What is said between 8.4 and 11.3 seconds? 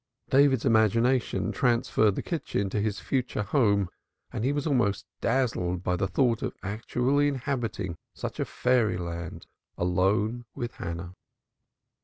fairyland alone with Hannah.